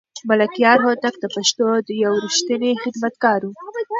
ملکیار 0.29 0.79
هوتک 0.85 1.15
د 1.19 1.25
پښتو 1.35 1.67
یو 2.03 2.13
رښتینی 2.25 2.71
خدمتګار 2.83 3.39
و. 3.45 3.51